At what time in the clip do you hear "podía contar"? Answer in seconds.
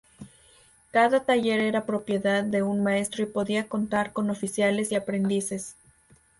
3.27-4.13